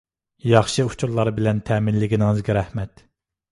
ياخشى 0.51 0.85
ئۇچۇرلار 0.91 1.31
بىلەن 1.41 1.61
تەمىنلىگىنىڭىزگە 1.69 2.59
رەھمەت. 2.61 3.07